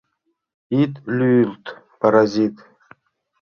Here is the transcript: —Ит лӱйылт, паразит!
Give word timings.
—Ит 0.81 0.93
лӱйылт, 1.17 1.65
паразит! 1.99 2.55